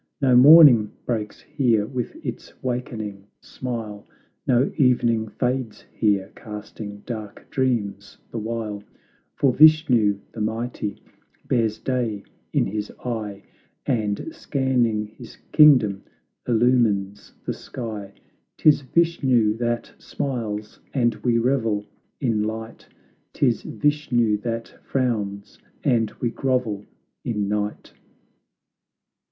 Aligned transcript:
No 0.19 0.35
morning 0.35 0.91
breaks 1.05 1.41
here 1.41 1.85
with 1.85 2.15
its 2.25 2.53
wakening 2.63 3.27
smile; 3.39 4.07
No 4.47 4.71
evening 4.75 5.27
fades 5.27 5.81
here, 5.93 6.31
casting 6.35 7.01
dark 7.01 7.45
dreams 7.51 8.17
the 8.31 8.39
while; 8.39 8.81
For 9.35 9.53
Vishnu, 9.53 10.17
the 10.31 10.41
mighty, 10.41 11.03
bears 11.47 11.77
day 11.77 12.23
in 12.51 12.65
his 12.65 12.91
eye, 13.05 13.43
And, 13.85 14.29
scanning 14.31 15.05
his 15.05 15.37
kingdom, 15.51 16.01
illumines 16.47 17.35
the 17.45 17.53
sky; 17.53 18.15
'Tis 18.57 18.81
Vishnu 18.81 19.55
that 19.57 19.91
smiles, 19.99 20.79
and 20.95 21.13
we 21.17 21.37
revel 21.37 21.85
in 22.19 22.41
light; 22.41 22.87
Tis 23.33 23.61
Vishnu 23.61 24.37
that 24.39 24.79
frowns, 24.83 25.59
and 25.83 26.09
we 26.19 26.31
grovel 26.31 26.87
in 27.23 27.47
night! 27.47 27.93